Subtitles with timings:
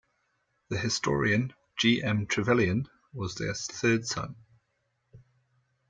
[0.69, 2.01] The historian G.
[2.01, 2.25] M.
[2.25, 4.35] Trevelyan was their third son.